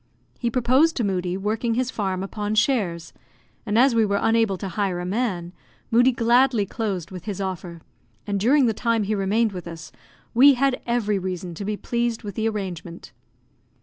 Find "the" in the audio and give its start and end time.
8.65-8.73, 12.33-12.49